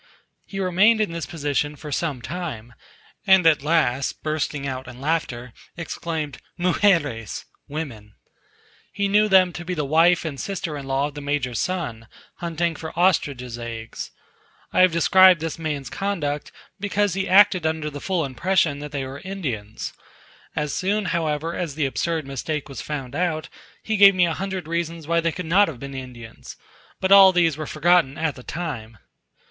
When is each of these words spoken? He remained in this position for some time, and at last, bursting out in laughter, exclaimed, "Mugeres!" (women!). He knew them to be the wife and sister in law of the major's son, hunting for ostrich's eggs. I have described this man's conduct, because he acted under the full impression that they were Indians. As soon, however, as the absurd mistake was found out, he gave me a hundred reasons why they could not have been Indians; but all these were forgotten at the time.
He 0.47 0.59
remained 0.59 0.99
in 0.99 1.11
this 1.11 1.27
position 1.27 1.75
for 1.75 1.91
some 1.91 2.23
time, 2.23 2.73
and 3.27 3.45
at 3.45 3.61
last, 3.61 4.23
bursting 4.23 4.65
out 4.65 4.87
in 4.87 4.99
laughter, 4.99 5.53
exclaimed, 5.77 6.39
"Mugeres!" 6.57 7.45
(women!). 7.67 8.15
He 8.91 9.07
knew 9.07 9.27
them 9.29 9.53
to 9.53 9.63
be 9.63 9.75
the 9.75 9.85
wife 9.85 10.25
and 10.25 10.39
sister 10.39 10.75
in 10.75 10.87
law 10.87 11.09
of 11.09 11.13
the 11.13 11.21
major's 11.21 11.59
son, 11.59 12.07
hunting 12.37 12.73
for 12.75 12.97
ostrich's 12.97 13.59
eggs. 13.59 14.09
I 14.73 14.79
have 14.79 14.91
described 14.91 15.39
this 15.39 15.59
man's 15.59 15.91
conduct, 15.91 16.51
because 16.79 17.13
he 17.13 17.29
acted 17.29 17.67
under 17.67 17.91
the 17.91 18.01
full 18.01 18.25
impression 18.25 18.79
that 18.79 18.91
they 18.91 19.05
were 19.05 19.19
Indians. 19.23 19.93
As 20.55 20.73
soon, 20.73 21.05
however, 21.13 21.53
as 21.53 21.75
the 21.75 21.85
absurd 21.85 22.25
mistake 22.25 22.67
was 22.67 22.81
found 22.81 23.13
out, 23.13 23.49
he 23.83 23.97
gave 23.97 24.15
me 24.15 24.25
a 24.25 24.33
hundred 24.33 24.67
reasons 24.67 25.05
why 25.07 25.19
they 25.19 25.31
could 25.31 25.45
not 25.45 25.67
have 25.67 25.79
been 25.79 25.93
Indians; 25.93 26.57
but 26.99 27.11
all 27.11 27.31
these 27.31 27.55
were 27.55 27.67
forgotten 27.67 28.17
at 28.17 28.33
the 28.33 28.41
time. 28.41 28.97